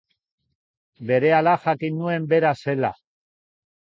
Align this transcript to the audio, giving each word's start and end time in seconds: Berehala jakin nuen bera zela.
Berehala 1.09 1.53
jakin 1.67 1.99
nuen 1.99 2.25
bera 2.33 2.53
zela. 2.61 2.93